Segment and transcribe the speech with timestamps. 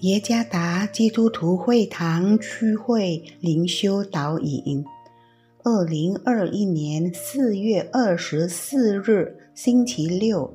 [0.00, 4.84] 耶加达基督徒会堂区会灵修导引，
[5.64, 10.52] 二零二一年四月二十四日星期六，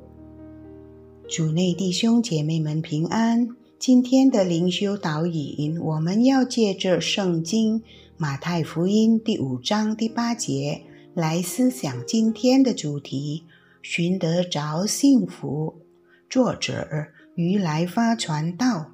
[1.27, 3.49] 主内弟兄姐妹们平安。
[3.79, 7.81] 今天的灵修导引，我们要借着圣经
[8.17, 10.83] 马太福音第五章第八节
[11.15, 13.45] 来思想今天的主题：
[13.81, 15.81] 寻得着幸福。
[16.29, 16.87] 作者
[17.33, 18.91] 于来发传道。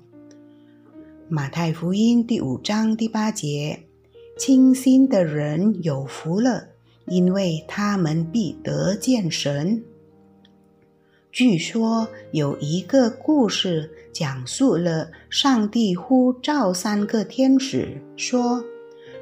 [1.29, 3.83] 马太福音第五章第八节：
[4.37, 6.69] 清心的人有福了，
[7.05, 9.83] 因为他们必得见神。
[11.29, 18.63] 据说有一个故事，讲述了上帝呼召三个天使，说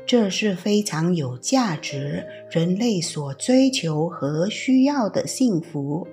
[0.05, 6.07] 这是非常有价值、人类所追求和需要的幸福，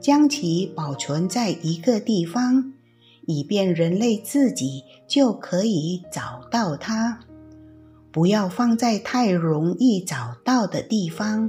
[0.00, 2.72] 将其保存在一个地方。
[3.30, 7.20] 以便人类自己就可以找到它，
[8.10, 11.48] 不要放在太容易找到的地方，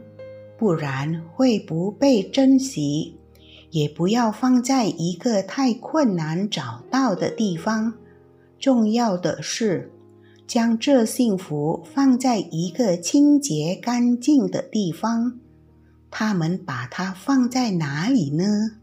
[0.59, 3.15] 不然会不被珍惜；
[3.71, 7.95] 也不要放在一个太困难找到的地方。
[8.59, 9.91] 重要的是，
[10.45, 15.39] 将这幸福放在一个清洁干净的地方。
[16.11, 18.80] 他们把它放在哪里呢？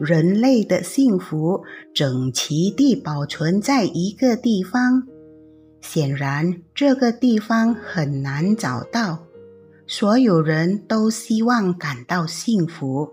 [0.00, 1.62] 人类的幸福
[1.94, 5.06] 整齐地保存在一个地方，
[5.80, 9.26] 显然这个地方很难找到。
[9.86, 13.12] 所有人都希望感到幸福，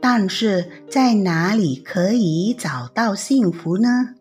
[0.00, 4.14] 但是在哪里可以找到幸福呢？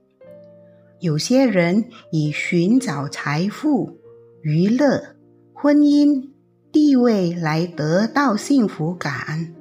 [0.99, 3.97] 有些人以寻找财富、
[4.41, 5.15] 娱乐、
[5.53, 6.29] 婚姻、
[6.71, 9.53] 地位来得到幸福感。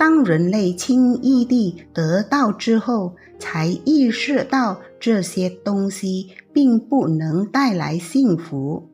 [0.00, 8.88] 当人类轻易地得到之后，才意识到这些东西并不能带来幸福。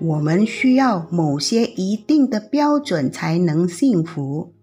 [0.00, 4.54] 我们需要某些一定的标准才能幸福。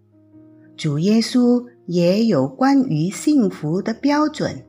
[0.76, 4.64] 主耶稣也有关于幸福的标准，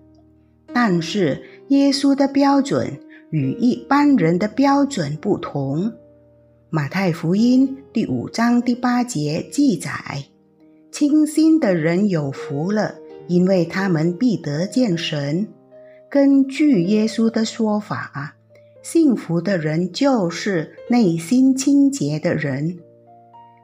[0.72, 3.00] 但是耶稣的标准
[3.32, 5.92] 与一般人的标准不同。
[6.70, 10.35] 马太福音第五章第八节记载。
[10.96, 12.96] 清心的人有福了，
[13.28, 15.46] 因为他们必得见神。
[16.10, 18.38] 根据耶稣的说法，
[18.82, 22.78] 幸福的人就是内心清洁的人。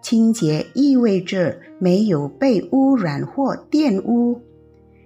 [0.02, 4.42] 清洁意味着没有被污染或玷污，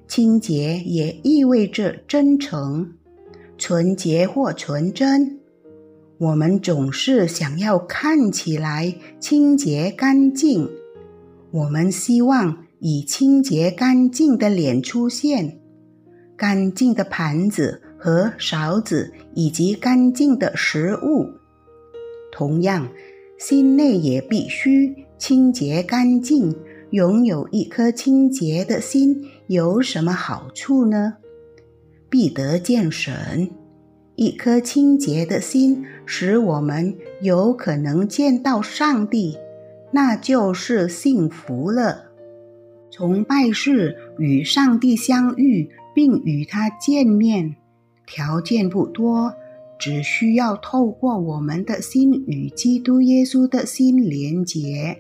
[0.08, 2.92] 清洁也意味着真诚、
[3.56, 5.40] 纯洁或纯真。
[6.18, 10.68] 我们总是想要看起来清洁干净。
[11.56, 15.58] 我们希望以清洁干净的脸出现，
[16.36, 21.30] 干净的盘子和勺子，以及干净的食物。
[22.30, 22.90] 同样，
[23.38, 26.54] 心内也必须清洁干净。
[26.92, 31.14] 拥有一颗清洁的心有什么好处呢？
[32.10, 33.50] 必得见神。
[34.18, 39.38] 一颗清洁的心使我们有可能见到上帝。
[39.96, 42.12] 那就是幸福了。
[42.92, 47.56] 崇拜是与上帝相遇，并与他见面，
[48.06, 49.34] 条件不多，
[49.80, 54.98] 只需要透过我们的心与基督耶稣的心连结。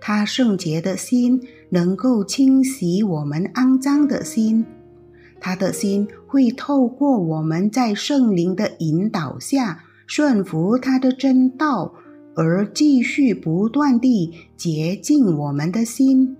[0.00, 4.64] 他圣洁的心能够清洗我们肮脏的心，
[5.38, 11.96] 他的心会透过我们在圣灵的引导下顺服他的真道。
[12.34, 16.36] 而继续不断地洁净我们的心，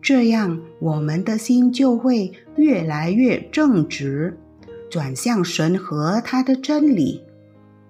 [0.00, 4.38] 这样我们的心就会越来越正直，
[4.90, 7.20] 转向神和他的真理。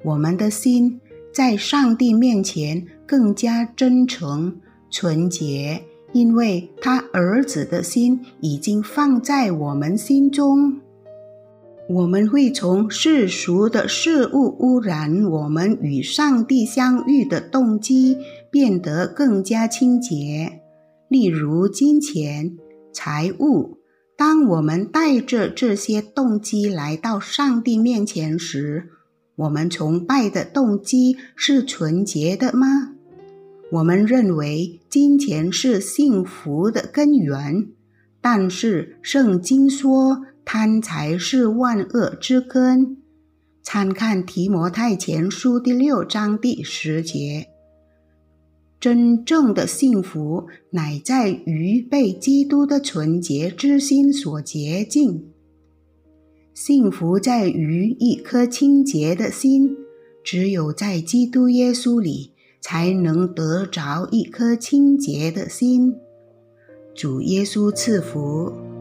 [0.04, 1.00] 我们的心
[1.32, 4.60] 在上帝面前更加真诚、
[4.90, 5.82] 纯洁，
[6.12, 10.80] 因为他儿子的心已经放在我们心中。
[11.92, 18.16] 我们会从世俗的事物污染我们与上帝相遇的动机，
[18.50, 20.62] 变得更加清洁。
[21.08, 22.56] 例如，金钱、
[22.94, 23.76] 财物。
[24.16, 28.88] 当我们带着这些动机来到上帝面前时，
[29.36, 32.94] 我们崇拜的动机是纯洁的吗？
[33.70, 37.66] 我们认为金钱是幸福的根源，
[38.22, 40.22] 但是圣经说。
[40.44, 42.96] 贪财是万恶之根。
[43.62, 47.46] 参看提摩太前书第六章第十节。
[48.80, 55.28] 真正的幸福乃在于被基督的纯洁之心所洁净。
[56.52, 59.76] 幸福在于一颗清洁的心，
[60.24, 65.94] 只有在基督耶稣里，才能得着一颗清洁的心。
[66.94, 68.71] 主耶稣赐福。